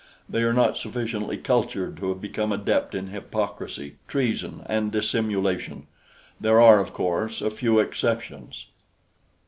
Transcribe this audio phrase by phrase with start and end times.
[0.27, 5.85] They are not sufficiently cultured to have become adept in hypocrisy, treason and dissimulation.
[6.39, 8.65] There are, of course, a few exceptions.